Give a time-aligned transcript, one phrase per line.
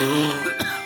[0.00, 0.77] I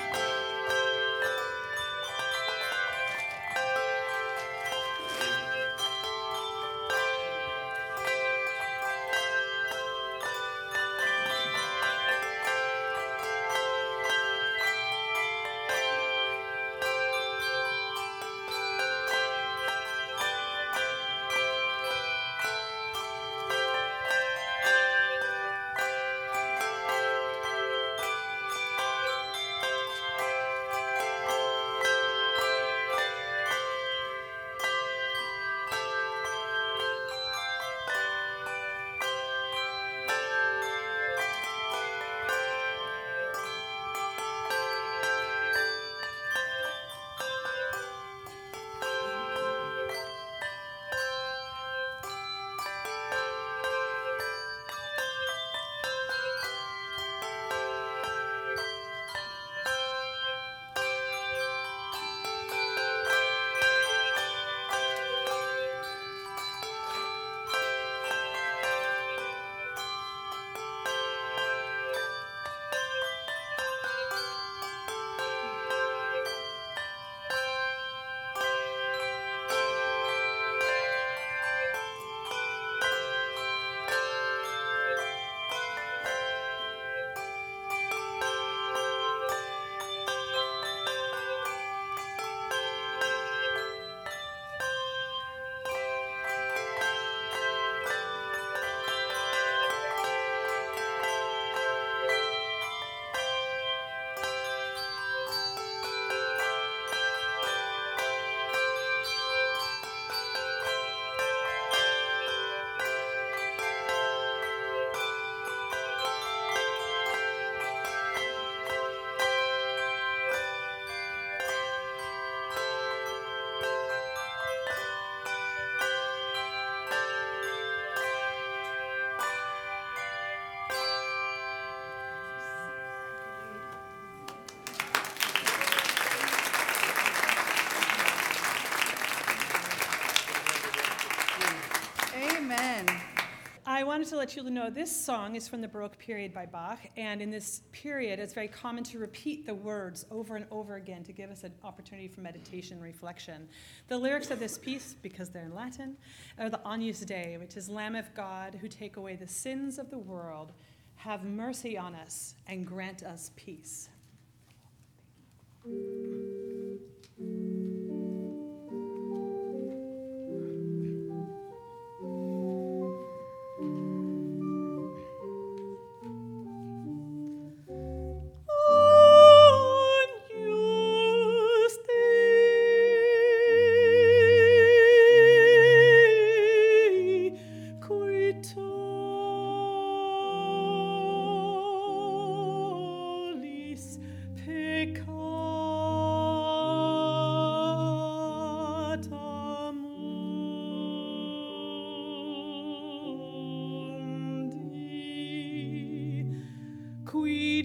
[144.23, 147.63] let you know this song is from the Baroque period by Bach, and in this
[147.73, 151.43] period, it's very common to repeat the words over and over again to give us
[151.43, 153.49] an opportunity for meditation and reflection.
[153.89, 155.97] The lyrics of this piece, because they're in Latin,
[156.39, 159.91] are the Agnus Dei, which is Lamb of God who take away the sins of
[159.91, 160.53] the world,
[160.95, 163.89] have mercy on us and grant us peace.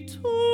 [0.08, 0.47] to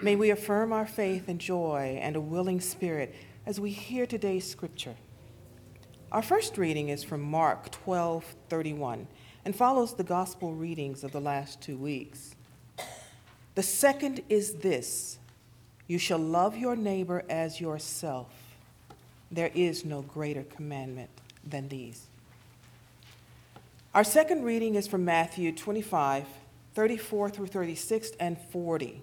[0.00, 4.48] May we affirm our faith and joy and a willing spirit as we hear today's
[4.48, 4.94] scripture.
[6.12, 9.08] Our first reading is from Mark 12:31
[9.44, 12.36] and follows the gospel readings of the last 2 weeks.
[13.56, 15.18] The second is this:
[15.88, 18.28] you shall love your neighbor as yourself.
[19.32, 21.10] There is no greater commandment
[21.42, 22.06] than these.
[23.94, 26.24] Our second reading is from Matthew 25,
[26.74, 29.02] 34 through 36 and 40.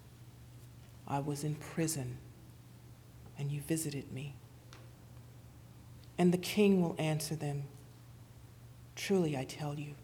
[1.11, 2.17] I was in prison,
[3.37, 4.33] and you visited me.
[6.17, 7.63] And the king will answer them
[8.95, 9.95] Truly, I tell you,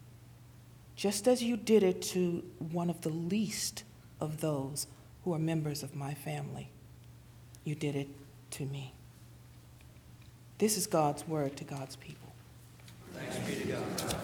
[0.96, 3.84] just as you did it to one of the least
[4.20, 4.86] of those
[5.24, 6.70] who are members of my family,
[7.64, 8.08] you did it
[8.52, 8.94] to me.
[10.56, 12.32] This is God's word to God's people.
[13.14, 14.16] Thanks be to God.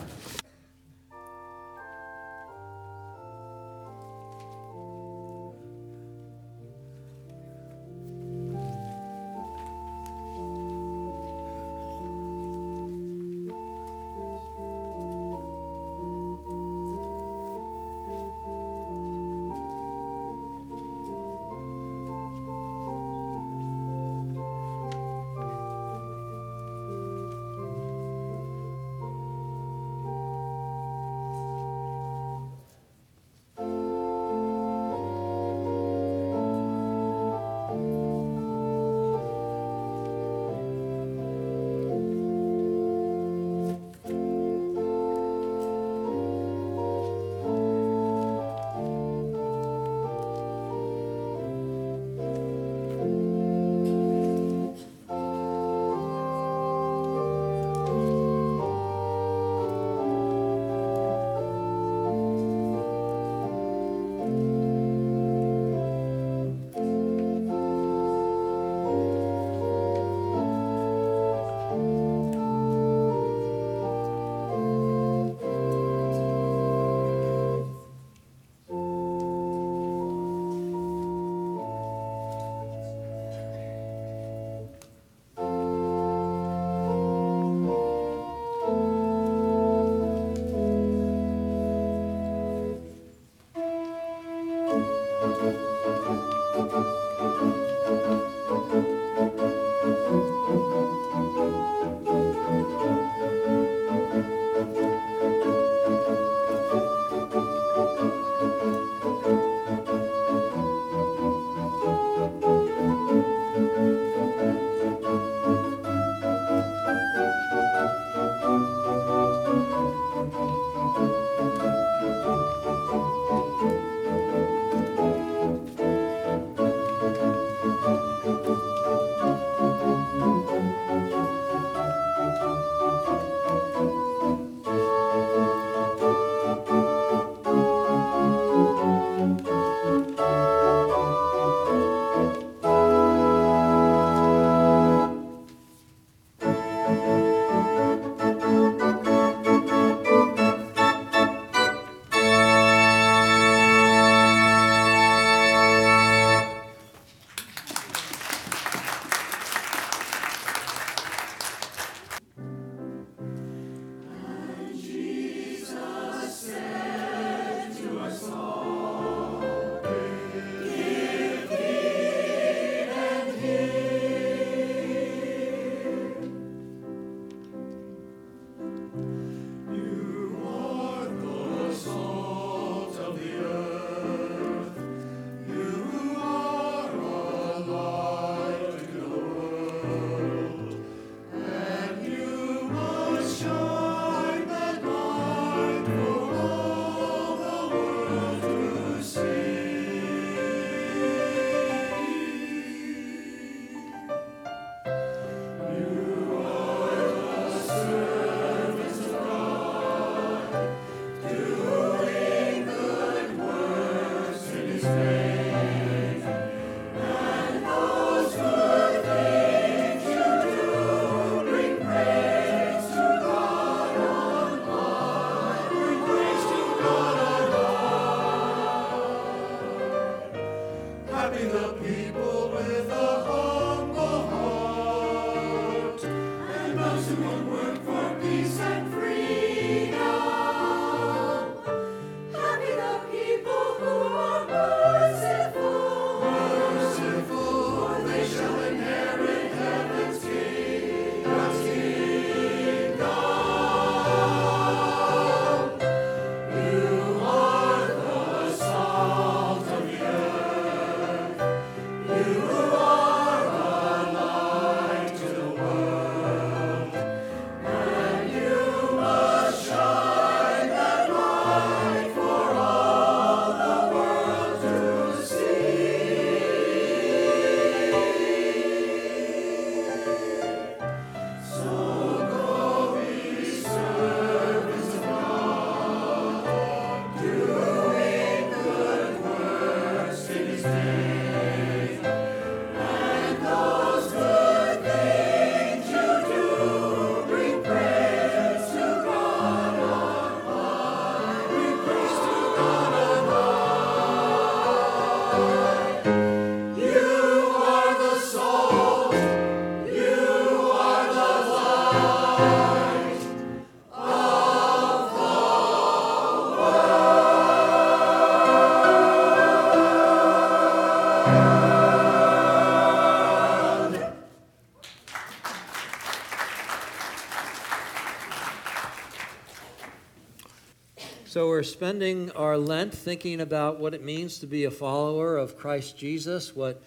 [331.65, 336.55] Spending our Lent thinking about what it means to be a follower of Christ Jesus,
[336.55, 336.83] what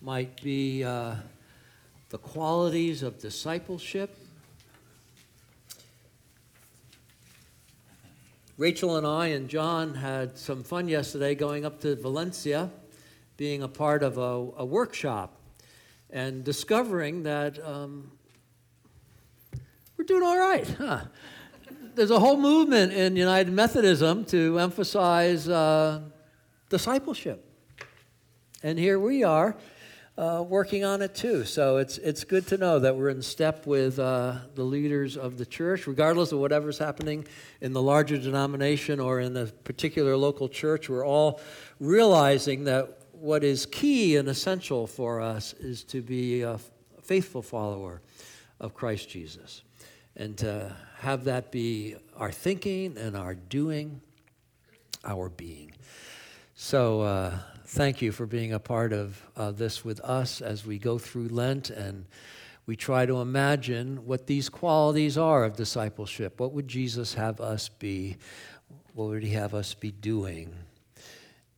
[0.00, 1.16] might be uh,
[2.10, 4.16] the qualities of discipleship.
[8.56, 12.70] Rachel and I and John had some fun yesterday going up to Valencia,
[13.36, 15.36] being a part of a, a workshop,
[16.10, 18.10] and discovering that um,
[19.96, 21.04] we're doing all right, huh?
[21.98, 26.02] There's a whole movement in United Methodism to emphasize uh,
[26.68, 27.44] discipleship.
[28.62, 29.56] And here we are
[30.16, 31.44] uh, working on it too.
[31.44, 35.38] So it's, it's good to know that we're in step with uh, the leaders of
[35.38, 37.26] the church, regardless of whatever's happening
[37.60, 40.88] in the larger denomination or in the particular local church.
[40.88, 41.40] We're all
[41.80, 46.60] realizing that what is key and essential for us is to be a
[47.02, 48.02] faithful follower
[48.60, 49.62] of Christ Jesus
[50.18, 54.00] and to have that be our thinking and our doing,
[55.04, 55.72] our being.
[56.54, 60.78] So, uh, thank you for being a part of uh, this with us as we
[60.78, 62.04] go through Lent and
[62.66, 66.40] we try to imagine what these qualities are of discipleship.
[66.40, 68.16] What would Jesus have us be?
[68.94, 70.54] What would he have us be doing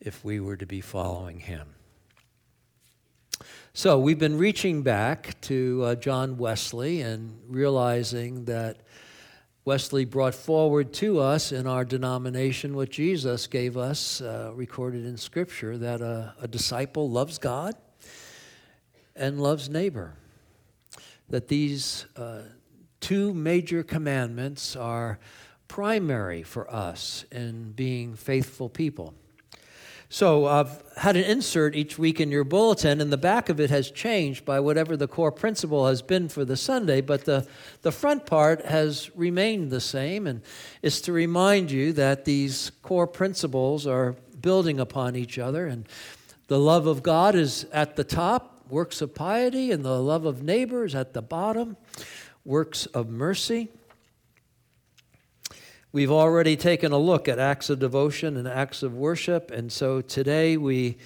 [0.01, 1.75] if we were to be following him?
[3.83, 8.77] So, we've been reaching back to uh, John Wesley and realizing that
[9.65, 15.17] Wesley brought forward to us in our denomination what Jesus gave us, uh, recorded in
[15.17, 17.75] Scripture, that a, a disciple loves God
[19.17, 20.13] and loves neighbor.
[21.31, 22.43] That these uh,
[23.01, 25.19] two major commandments are
[25.69, 29.15] primary for us in being faithful people.
[30.13, 33.71] So I've had an insert each week in your bulletin, and the back of it
[33.71, 37.47] has changed by whatever the core principle has been for the Sunday, but the,
[37.83, 40.43] the front part has remained the same, and
[40.83, 45.87] is to remind you that these core principles are building upon each other, and
[46.49, 50.43] the love of God is at the top, works of piety, and the love of
[50.43, 51.77] neighbors at the bottom,
[52.45, 53.69] works of mercy.
[55.93, 60.01] We've already taken a look at acts of devotion and acts of worship, and so
[60.01, 60.99] today we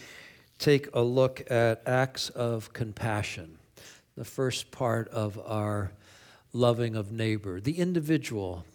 [0.58, 3.56] take a look at acts of compassion,
[4.14, 5.92] the first part of our
[6.52, 8.66] loving of neighbor, the individual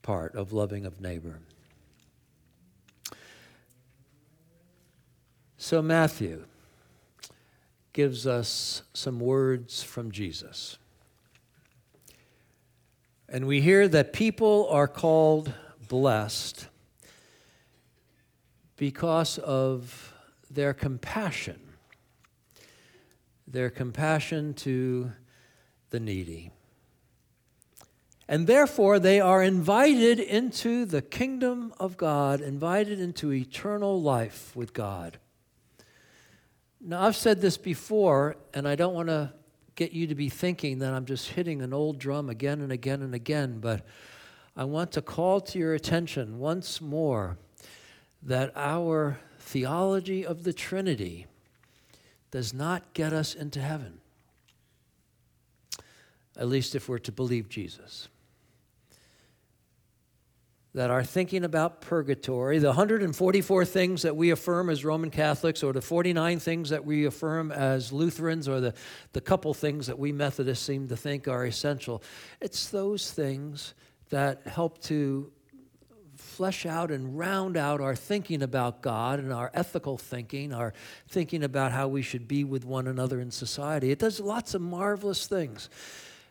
[0.00, 1.40] part of loving of neighbor.
[5.58, 6.46] So, Matthew
[7.92, 10.78] gives us some words from Jesus.
[13.32, 15.54] And we hear that people are called
[15.88, 16.68] blessed
[18.76, 20.12] because of
[20.50, 21.58] their compassion,
[23.48, 25.12] their compassion to
[25.88, 26.50] the needy.
[28.28, 34.74] And therefore, they are invited into the kingdom of God, invited into eternal life with
[34.74, 35.16] God.
[36.82, 39.32] Now, I've said this before, and I don't want to
[39.74, 43.02] get you to be thinking that I'm just hitting an old drum again and again
[43.02, 43.84] and again, but
[44.56, 47.38] I want to call to your attention once more
[48.22, 51.26] that our theology of the Trinity
[52.30, 54.00] does not get us into heaven,
[56.36, 58.08] at least if we're to believe Jesus
[60.74, 65.72] that are thinking about purgatory, the 144 things that we affirm as Roman Catholics, or
[65.72, 68.74] the 49 things that we affirm as Lutherans, or the,
[69.12, 72.02] the couple things that we Methodists seem to think are essential,
[72.40, 73.74] it's those things
[74.08, 75.30] that help to
[76.16, 80.72] flesh out and round out our thinking about God and our ethical thinking, our
[81.08, 83.90] thinking about how we should be with one another in society.
[83.90, 85.68] It does lots of marvelous things.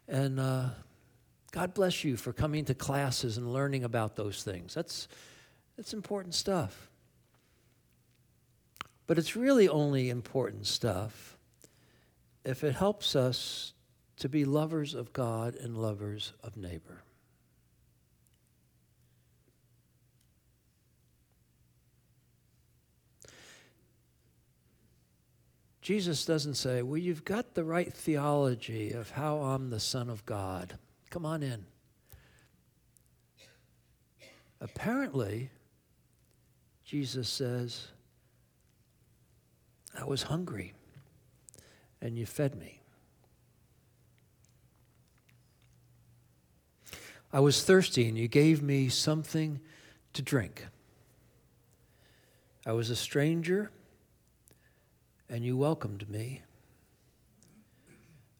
[0.07, 0.69] And, uh,
[1.51, 4.73] God bless you for coming to classes and learning about those things.
[4.73, 5.09] That's,
[5.75, 6.89] that's important stuff.
[9.05, 11.37] But it's really only important stuff
[12.45, 13.73] if it helps us
[14.17, 17.03] to be lovers of God and lovers of neighbor.
[25.81, 30.25] Jesus doesn't say, Well, you've got the right theology of how I'm the Son of
[30.25, 30.77] God.
[31.11, 31.65] Come on in.
[34.61, 35.49] Apparently,
[36.85, 37.87] Jesus says,
[39.99, 40.73] I was hungry
[42.01, 42.79] and you fed me.
[47.33, 49.59] I was thirsty and you gave me something
[50.13, 50.65] to drink.
[52.65, 53.69] I was a stranger
[55.29, 56.43] and you welcomed me.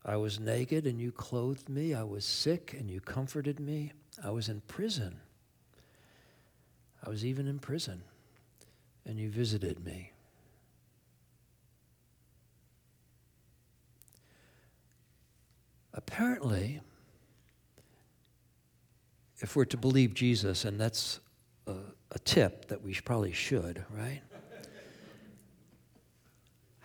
[0.04, 1.94] I was naked and you clothed me.
[1.94, 3.92] I was sick and you comforted me.
[4.24, 5.20] I was in prison
[7.04, 8.04] I was even in prison,
[9.06, 10.12] and you visited me.
[15.94, 16.80] Apparently,
[19.40, 21.20] if we're to believe Jesus, and that's
[21.66, 21.76] a,
[22.12, 24.22] a tip that we probably should, right?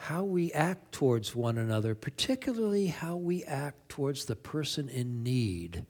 [0.07, 5.85] How we act towards one another, particularly how we act towards the person in need,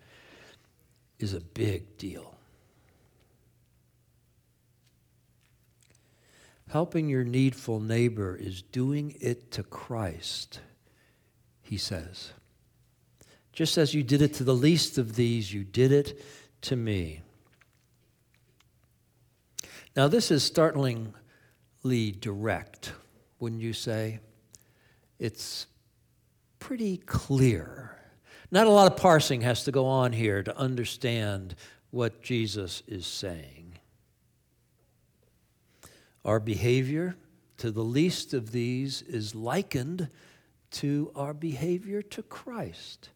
[1.19, 2.35] is a big deal.
[6.71, 10.61] Helping your needful neighbor is doing it to Christ,
[11.61, 12.33] he says.
[13.53, 16.25] Just as you did it to the least of these, you did it
[16.63, 17.21] to me.
[19.95, 21.13] Now, this is startlingly
[22.19, 22.93] direct
[23.39, 24.21] wouldn't you say?
[25.19, 25.67] It's
[26.59, 27.99] pretty clear.
[28.51, 31.55] Not a lot of parsing has to go on here to understand
[31.91, 33.79] what Jesus is saying.
[36.25, 37.17] Our behavior
[37.59, 40.09] to the least of these is likened
[40.73, 43.11] to our behavior to Christ.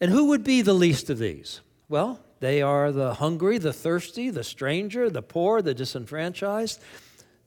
[0.00, 1.60] And who would be the least of these?
[1.88, 6.80] Well, they are the hungry, the thirsty, the stranger, the poor, the disenfranchised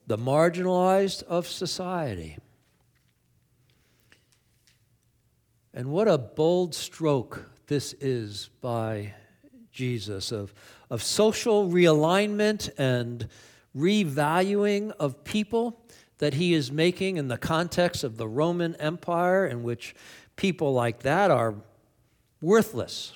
[0.09, 2.35] the marginalized of society.
[5.71, 9.13] And what a bold stroke this is by
[9.71, 10.51] Jesus of,
[10.89, 13.27] of social realignment and
[13.77, 15.79] revaluing of people
[16.17, 19.93] that he is making in the context of the Roman Empire, in which
[20.35, 21.53] people like that are
[22.41, 23.13] worthless.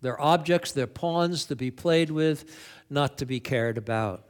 [0.00, 2.44] They're objects, they're pawns to be played with,
[2.90, 4.24] not to be cared about.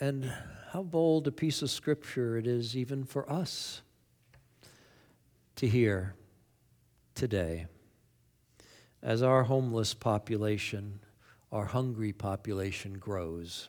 [0.00, 0.32] And
[0.72, 3.82] how bold a piece of scripture it is, even for us,
[5.56, 6.14] to hear
[7.14, 7.66] today
[9.02, 11.00] as our homeless population,
[11.52, 13.68] our hungry population grows.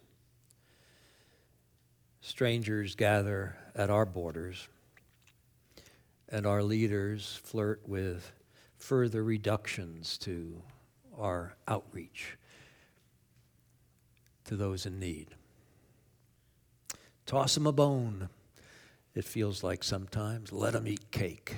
[2.21, 4.69] Strangers gather at our borders,
[6.29, 8.31] and our leaders flirt with
[8.77, 10.61] further reductions to
[11.17, 12.37] our outreach
[14.45, 15.35] to those in need.
[17.31, 18.27] Toss them a bone,
[19.15, 20.51] it feels like sometimes.
[20.51, 21.55] Let them eat cake,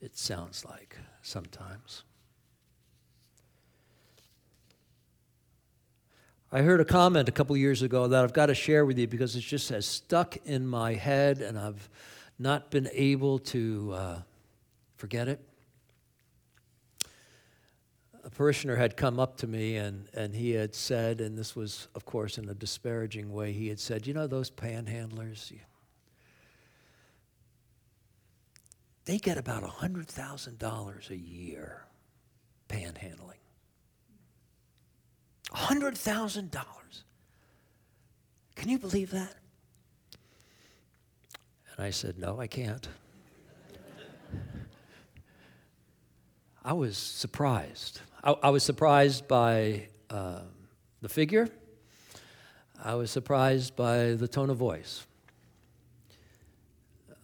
[0.00, 2.04] it sounds like sometimes.
[6.50, 9.06] I heard a comment a couple years ago that I've got to share with you
[9.06, 11.90] because it just has stuck in my head and I've
[12.38, 14.18] not been able to uh,
[14.96, 15.38] forget it
[18.26, 21.86] a parishioner had come up to me and, and he had said, and this was,
[21.94, 25.52] of course, in a disparaging way, he had said, You know, those panhandlers,
[29.04, 31.84] they get about $100,000 a year
[32.68, 33.38] panhandling.
[35.52, 36.64] $100,000.
[38.56, 39.36] Can you believe that?
[41.76, 42.88] And I said, No, I can't.
[46.64, 48.00] I was surprised.
[48.26, 50.40] I, I was surprised by uh,
[51.00, 51.48] the figure.
[52.82, 55.06] I was surprised by the tone of voice.
[57.08, 57.14] Uh,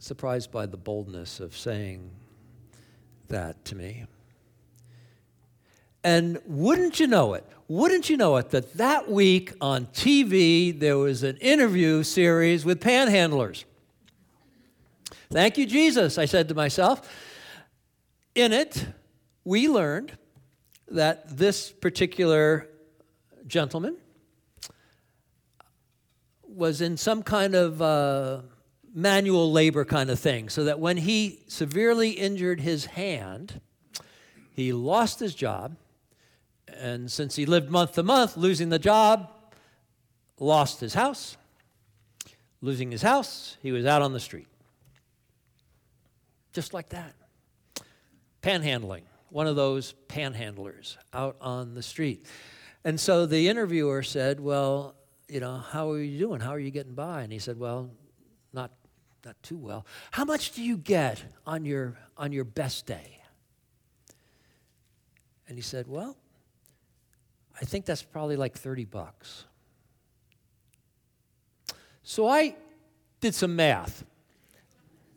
[0.00, 2.10] surprised by the boldness of saying
[3.28, 4.04] that to me.
[6.04, 10.98] And wouldn't you know it, wouldn't you know it, that that week on TV there
[10.98, 13.64] was an interview series with panhandlers.
[15.30, 17.10] Thank you, Jesus, I said to myself.
[18.34, 18.86] In it,
[19.42, 20.18] we learned
[20.90, 22.68] that this particular
[23.46, 23.96] gentleman
[26.46, 28.40] was in some kind of uh,
[28.92, 33.60] manual labor kind of thing, so that when he severely injured his hand,
[34.52, 35.76] he lost his job.
[36.68, 39.30] And since he lived month to month, losing the job,
[40.38, 41.36] lost his house.
[42.60, 44.48] Losing his house, he was out on the street.
[46.52, 47.14] Just like that.
[48.42, 52.26] Panhandling one of those panhandlers out on the street.
[52.84, 54.94] And so the interviewer said, Well,
[55.28, 56.40] you know, how are you doing?
[56.40, 57.22] How are you getting by?
[57.22, 57.90] And he said, Well,
[58.52, 58.70] not,
[59.24, 59.86] not too well.
[60.10, 63.18] How much do you get on your, on your best day?
[65.48, 66.16] And he said, Well,
[67.60, 69.44] I think that's probably like 30 bucks.
[72.02, 72.56] So I
[73.20, 74.04] did some math.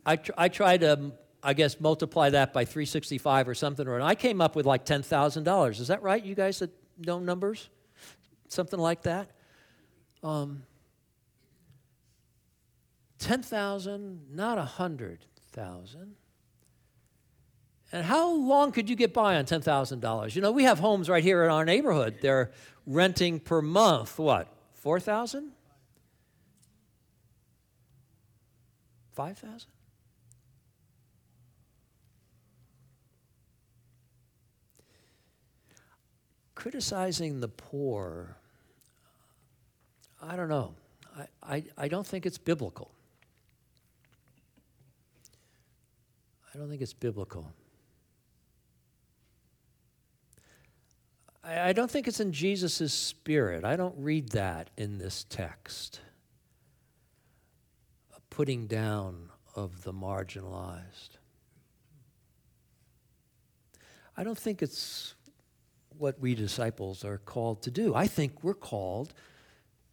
[0.06, 1.12] I, tr- I tried to
[1.46, 5.80] I guess multiply that by 365 or something, or I came up with like $10,000.
[5.80, 6.24] Is that right?
[6.24, 7.68] You guys that know numbers?
[8.48, 9.30] Something like that?
[10.22, 10.62] Um,
[13.18, 16.14] 10,000, not 100,000.
[17.92, 20.34] And how long could you get by on $10,000?
[20.34, 22.18] You know, we have homes right here in our neighborhood.
[22.22, 22.52] They're
[22.86, 25.52] renting per month, what, 4,000?
[29.12, 29.70] 5,000?
[36.64, 38.38] Criticizing the poor,
[40.22, 40.72] I don't know.
[41.14, 42.90] I, I, I don't think it's biblical.
[46.54, 47.52] I don't think it's biblical.
[51.44, 53.62] I, I don't think it's in Jesus' spirit.
[53.62, 56.00] I don't read that in this text.
[58.16, 61.18] A putting down of the marginalized.
[64.16, 65.14] I don't think it's
[65.98, 67.94] what we disciples are called to do.
[67.94, 69.14] I think we're called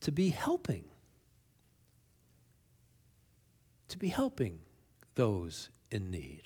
[0.01, 0.85] to be helping,
[3.89, 4.59] to be helping
[5.15, 6.43] those in need.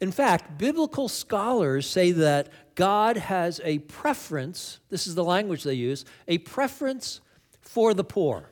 [0.00, 5.74] In fact, biblical scholars say that God has a preference, this is the language they
[5.74, 7.20] use, a preference
[7.60, 8.48] for the poor.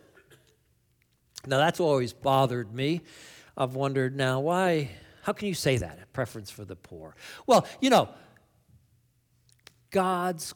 [1.47, 3.01] Now, that's always bothered me.
[3.57, 4.91] I've wondered now, why,
[5.23, 7.15] how can you say that, a preference for the poor?
[7.47, 8.09] Well, you know,
[9.91, 10.53] God's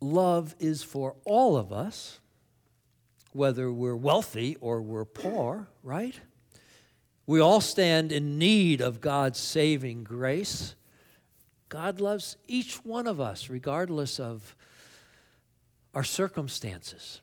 [0.00, 2.18] love is for all of us,
[3.32, 6.18] whether we're wealthy or we're poor, right?
[7.26, 10.74] We all stand in need of God's saving grace.
[11.68, 14.56] God loves each one of us, regardless of
[15.94, 17.20] our circumstances.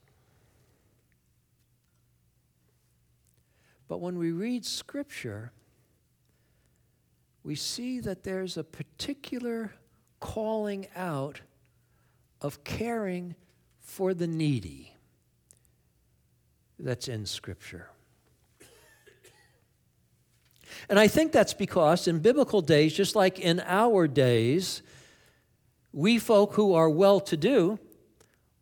[3.90, 5.52] But when we read Scripture,
[7.44, 9.74] we see that there's a particular
[10.20, 11.42] calling out
[12.42, 13.36] of caring
[13.80, 14.94] for the needy
[16.78, 17.90] that's in Scripture.
[20.88, 24.82] And I think that's because in biblical days, just like in our days,
[25.92, 27.80] we folk who are well to do,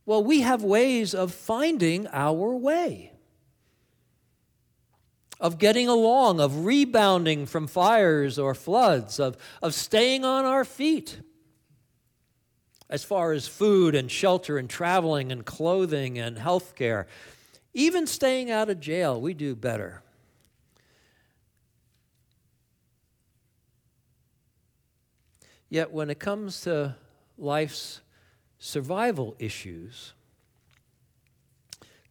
[0.05, 3.11] well, we have ways of finding our way,
[5.39, 11.19] of getting along, of rebounding from fires or floods, of, of staying on our feet.
[12.89, 17.07] As far as food and shelter and traveling and clothing and health care,
[17.73, 20.01] even staying out of jail, we do better.
[25.69, 26.95] Yet when it comes to
[27.37, 28.01] life's
[28.57, 30.13] survival issues,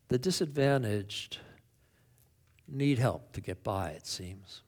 [0.09, 1.39] the disadvantaged
[2.69, 4.63] need help to get by, it seems.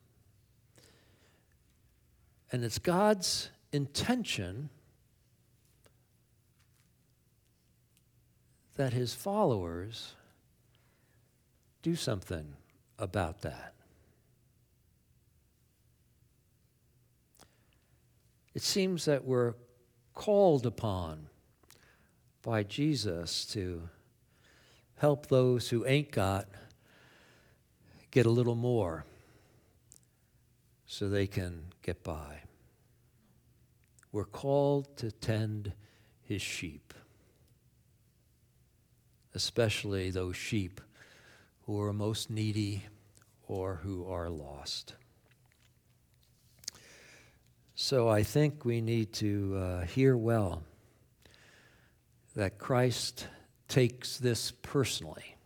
[2.51, 4.71] And it's God's intention
[8.77, 10.15] that his followers
[11.83, 12.55] do something
[12.99, 13.75] about that.
[18.55, 19.55] It seems that we're
[20.15, 21.29] called upon
[22.43, 23.89] by Jesus to
[24.97, 26.49] help those who ain't got
[28.19, 29.05] get a little more
[30.87, 32.41] so they can get by.
[34.11, 35.73] We're called to tend
[36.25, 36.93] his sheep,
[39.37, 40.81] especially those sheep
[41.67, 42.87] who are most needy
[43.47, 44.97] or who are lost.
[47.77, 50.65] So I think we need to uh, hear well
[52.35, 53.29] that Christ
[53.69, 55.38] takes this personally.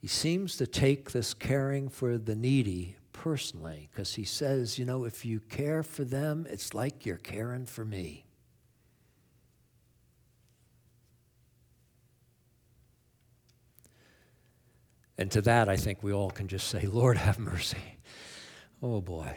[0.00, 5.04] He seems to take this caring for the needy personally because he says, you know,
[5.04, 8.24] if you care for them, it's like you're caring for me.
[15.18, 17.98] And to that, I think we all can just say, Lord, have mercy.
[18.80, 19.36] Oh boy.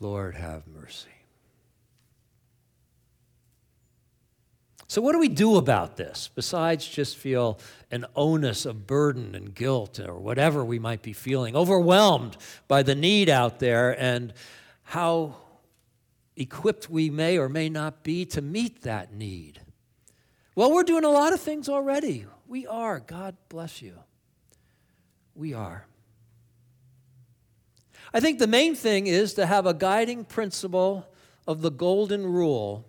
[0.00, 1.13] Lord, have mercy.
[4.94, 7.58] So, what do we do about this besides just feel
[7.90, 12.36] an onus of burden and guilt or whatever we might be feeling, overwhelmed
[12.68, 14.32] by the need out there and
[14.84, 15.34] how
[16.36, 19.60] equipped we may or may not be to meet that need?
[20.54, 22.26] Well, we're doing a lot of things already.
[22.46, 23.00] We are.
[23.00, 23.98] God bless you.
[25.34, 25.88] We are.
[28.12, 31.08] I think the main thing is to have a guiding principle
[31.48, 32.86] of the golden rule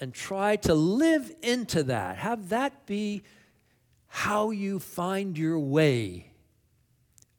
[0.00, 2.16] and try to live into that.
[2.18, 3.22] Have that be
[4.08, 6.30] how you find your way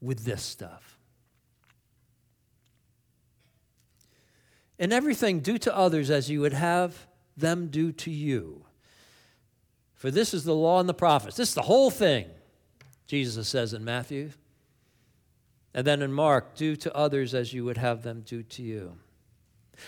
[0.00, 0.98] with this stuff.
[4.78, 8.64] In everything, do to others as you would have them do to you.
[9.94, 11.36] For this is the law and the prophets.
[11.36, 12.26] This is the whole thing,
[13.08, 14.30] Jesus says in Matthew.
[15.74, 18.98] And then in Mark, do to others as you would have them do to you.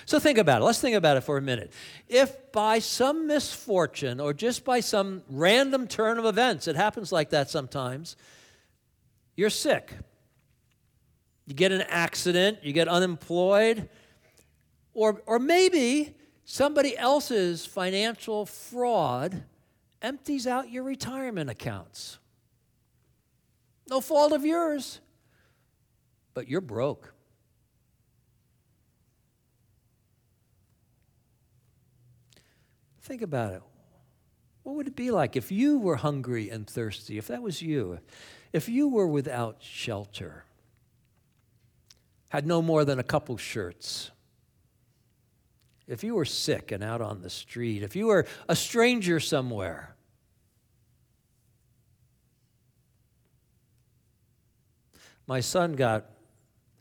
[0.07, 0.65] So think about it.
[0.65, 1.73] Let's think about it for a minute.
[2.09, 7.31] If by some misfortune or just by some random turn of events, it happens like
[7.31, 8.17] that sometimes,
[9.37, 9.95] you're sick,
[11.47, 13.89] you get an accident, you get unemployed,
[14.95, 19.45] or, or maybe somebody else's financial fraud
[20.03, 22.19] empties out your retirement accounts.
[23.89, 25.01] No fault of yours,
[26.35, 27.13] but you're broke.
[33.11, 33.63] Think about it.
[34.63, 37.99] What would it be like if you were hungry and thirsty, if that was you,
[38.53, 40.45] if you were without shelter,
[42.29, 44.13] had no more than a couple shirts,
[45.89, 49.97] if you were sick and out on the street, if you were a stranger somewhere?
[55.27, 56.07] My son got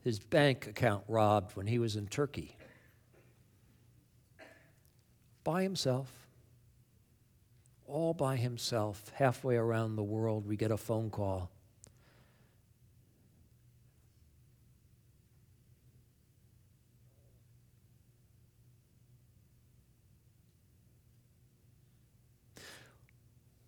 [0.03, 2.55] his bank account robbed when he was in Turkey
[5.43, 6.18] by himself,
[7.89, 11.49] all by himself, halfway around the world, we get a phone call.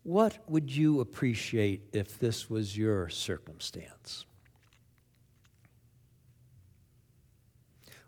[0.03, 4.25] What would you appreciate if this was your circumstance?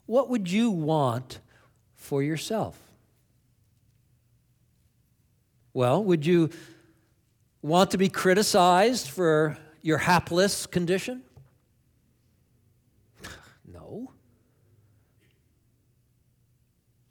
[0.05, 1.39] What would you want
[1.95, 2.77] for yourself?
[5.73, 6.51] Well, would you
[7.63, 11.23] want to be criticized for your hapless condition?
[13.65, 14.11] No.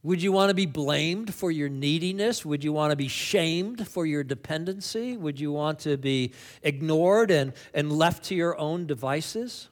[0.04, 2.44] Would you want to be blamed for your neediness?
[2.44, 5.16] Would you want to be shamed for your dependency?
[5.16, 9.68] Would you want to be ignored and, and left to your own devices?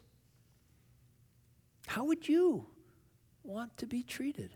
[1.86, 2.66] How would you
[3.42, 4.50] want to be treated?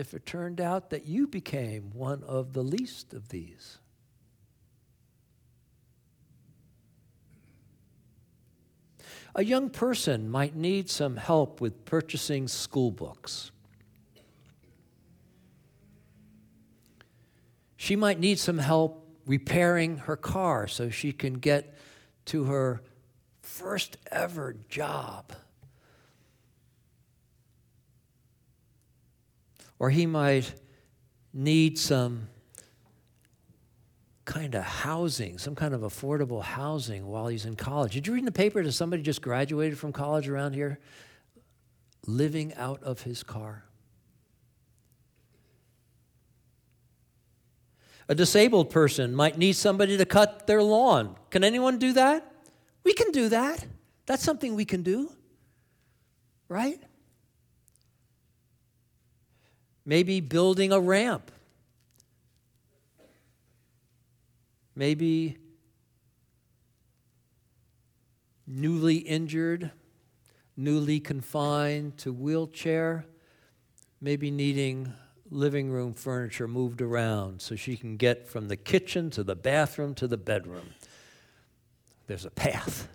[0.00, 3.78] If it turned out that you became one of the least of these?
[9.34, 13.52] A young person might need some help with purchasing school books.
[17.76, 21.74] She might need some help repairing her car so she can get
[22.26, 22.82] to her
[23.42, 25.32] first ever job.
[29.80, 30.54] Or he might
[31.32, 32.28] need some
[34.26, 37.94] kind of housing, some kind of affordable housing while he's in college.
[37.94, 40.78] Did you read in the paper that somebody just graduated from college around here
[42.06, 43.64] living out of his car?
[48.08, 51.16] A disabled person might need somebody to cut their lawn.
[51.30, 52.30] Can anyone do that?
[52.84, 53.64] We can do that.
[54.06, 55.10] That's something we can do,
[56.48, 56.80] right?
[59.84, 61.30] Maybe building a ramp.
[64.74, 65.38] Maybe
[68.46, 69.70] newly injured,
[70.56, 73.04] newly confined to wheelchair,
[74.00, 74.92] maybe needing
[75.30, 79.94] living room furniture moved around so she can get from the kitchen to the bathroom
[79.94, 80.74] to the bedroom.
[82.06, 82.88] There's a path.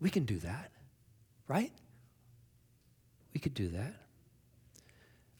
[0.00, 0.70] We can do that,
[1.48, 1.72] right?
[3.34, 3.94] We could do that.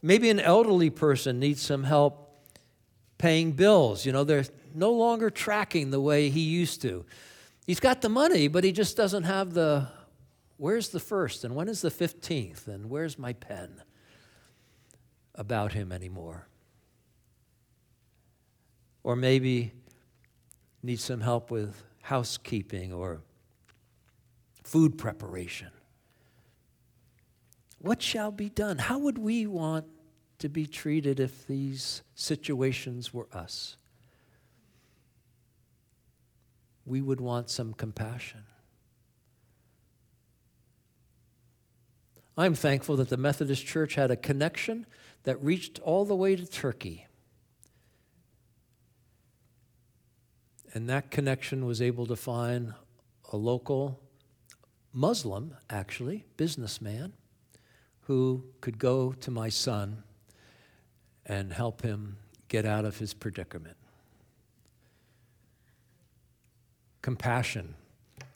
[0.00, 2.22] Maybe an elderly person needs some help
[3.18, 4.04] paying bills.
[4.04, 7.04] You know, they're no longer tracking the way he used to.
[7.66, 9.88] He's got the money, but he just doesn't have the
[10.56, 13.82] where's the first and when is the 15th and where's my pen
[15.34, 16.48] about him anymore.
[19.04, 19.72] Or maybe
[20.82, 23.22] needs some help with housekeeping or
[24.62, 25.70] food preparation.
[27.82, 28.78] What shall be done?
[28.78, 29.86] How would we want
[30.38, 33.76] to be treated if these situations were us?
[36.86, 38.44] We would want some compassion.
[42.36, 44.86] I'm thankful that the Methodist Church had a connection
[45.24, 47.08] that reached all the way to Turkey.
[50.72, 52.74] And that connection was able to find
[53.32, 54.00] a local
[54.92, 57.14] Muslim, actually, businessman,
[58.02, 60.02] who could go to my son
[61.24, 62.16] and help him
[62.48, 63.76] get out of his predicament.
[67.00, 67.74] Compassion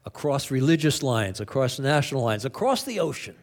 [0.04, 3.34] across religious lines, across national lines, across the ocean.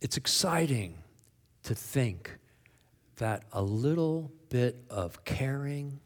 [0.00, 0.98] It's exciting
[1.62, 2.38] to think
[3.16, 6.00] that a little bit of caring,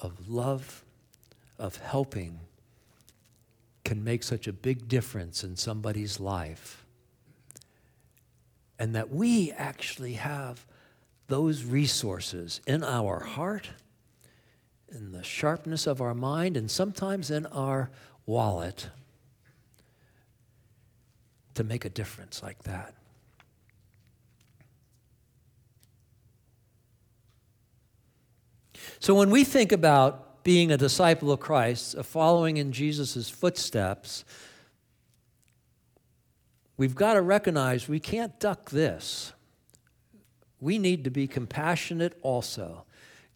[0.00, 0.84] of love,
[1.58, 2.40] of helping
[3.84, 6.84] can make such a big difference in somebody's life.
[8.78, 10.64] And that we actually have
[11.28, 13.70] those resources in our heart,
[14.90, 17.90] in the sharpness of our mind, and sometimes in our
[18.26, 18.88] wallet
[21.54, 22.94] to make a difference like that.
[29.00, 34.26] So when we think about being a disciple of Christ, of following in Jesus' footsteps,
[36.76, 39.32] we've got to recognize we can't duck this.
[40.60, 42.84] We need to be compassionate also.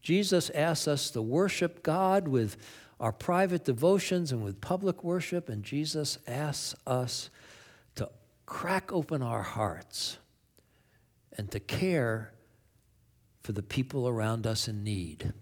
[0.02, 2.58] Jesus asks us to worship God with
[3.00, 7.30] our private devotions and with public worship, and Jesus asks us
[7.94, 8.10] to
[8.44, 10.18] crack open our hearts
[11.38, 12.34] and to care
[13.42, 15.32] for the people around us in need.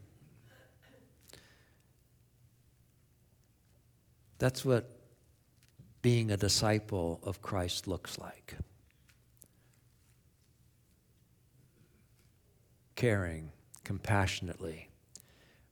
[4.43, 4.91] That's what
[6.03, 8.57] being a disciple of Christ looks like.
[12.97, 13.53] Caring
[13.85, 14.89] compassionately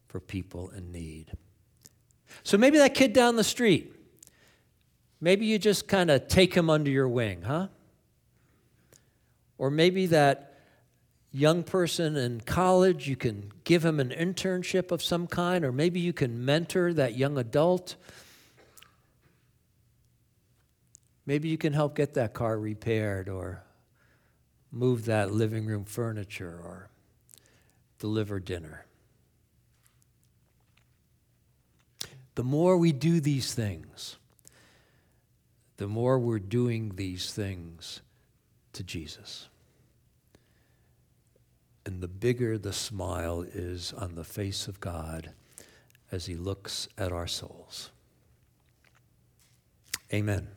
[0.06, 1.32] for people in need.
[2.44, 3.92] So maybe that kid down the street,
[5.20, 7.66] maybe you just kind of take him under your wing, huh?
[9.58, 10.60] Or maybe that
[11.32, 15.98] young person in college, you can give him an internship of some kind, or maybe
[15.98, 17.96] you can mentor that young adult
[21.30, 23.62] Maybe you can help get that car repaired or
[24.72, 26.90] move that living room furniture or
[28.00, 28.84] deliver dinner.
[32.34, 34.16] The more we do these things,
[35.76, 38.02] the more we're doing these things
[38.72, 39.48] to Jesus.
[41.86, 45.30] And the bigger the smile is on the face of God
[46.10, 47.92] as he looks at our souls.
[50.12, 50.48] Amen.